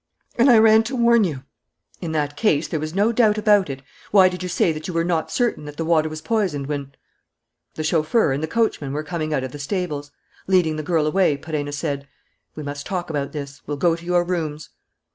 [0.35, 1.43] And I ran to warn you."
[2.01, 3.83] "In that case, there was no doubt about it.
[4.09, 6.93] Why did you say that you were not certain that the water was poisoned, when"
[7.75, 10.09] The chauffeur and the coachman were coming out of the stables.
[10.47, 12.07] Leading the girl away, Perenna said:
[12.55, 13.61] "We must talk about this.
[13.67, 14.71] We'll go to your rooms."